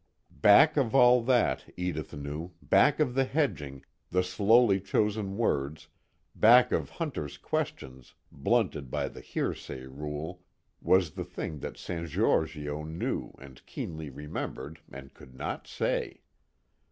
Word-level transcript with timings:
Back 0.41 0.77
of 0.77 0.95
all 0.95 1.21
that, 1.25 1.63
Edith 1.77 2.11
knew 2.15 2.53
back 2.59 2.99
of 2.99 3.13
the 3.13 3.23
hedging, 3.23 3.85
the 4.09 4.23
slowly 4.23 4.79
chosen 4.79 5.37
words, 5.37 5.89
back 6.33 6.71
of 6.71 6.89
Hunter's 6.89 7.37
questions 7.37 8.15
blunted 8.31 8.89
by 8.89 9.07
the 9.09 9.21
hearsay 9.21 9.85
rule 9.85 10.41
was 10.81 11.11
the 11.11 11.23
thing 11.23 11.59
that 11.59 11.77
San 11.77 12.07
Giorgio 12.07 12.81
knew 12.83 13.35
and 13.37 13.63
keenly 13.67 14.09
remembered 14.09 14.79
and 14.91 15.13
could 15.13 15.35
not 15.35 15.67
say. 15.67 16.21